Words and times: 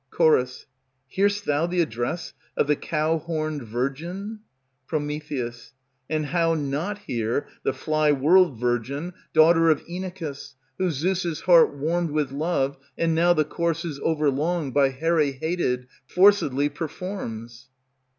Ch. 0.11 0.65
Hear'st 1.09 1.45
thou 1.45 1.67
the 1.67 1.79
address 1.79 2.33
of 2.57 2.65
the 2.65 2.75
cow 2.75 3.19
horned 3.19 3.61
virgin? 3.61 4.39
Pr. 4.87 4.95
And 4.97 6.25
how 6.25 6.55
not 6.55 6.97
hear 7.05 7.45
the 7.61 7.71
fly 7.71 8.11
whirled 8.11 8.59
virgin, 8.59 9.13
Daughter 9.31 9.69
of 9.69 9.83
Inachus, 9.85 10.55
who 10.79 10.89
Zeus' 10.89 11.41
heart 11.41 11.75
warmed 11.77 12.09
With 12.09 12.31
love, 12.31 12.77
and 12.97 13.13
now 13.13 13.33
the 13.33 13.45
courses 13.45 13.99
over 14.01 14.31
long, 14.31 14.71
By 14.71 14.89
Here 14.89 15.19
hated, 15.23 15.87
forcedly 16.07 16.67
performs? 16.67 17.69